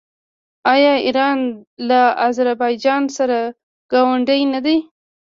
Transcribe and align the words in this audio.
آیا 0.73 0.93
ایران 1.05 1.39
له 1.89 2.01
اذربایجان 2.27 3.03
سره 3.17 3.39
ګاونډی 3.91 4.41
نه 4.53 4.59
دی؟ 4.65 4.77